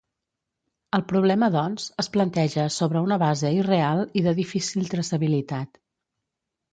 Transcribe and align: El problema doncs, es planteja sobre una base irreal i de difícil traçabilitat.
El 0.97 1.01
problema 1.09 1.49
doncs, 1.55 1.83
es 2.03 2.07
planteja 2.15 2.65
sobre 2.75 3.03
una 3.09 3.17
base 3.25 3.51
irreal 3.57 4.01
i 4.23 4.23
de 4.29 4.33
difícil 4.39 4.89
traçabilitat. 4.95 5.79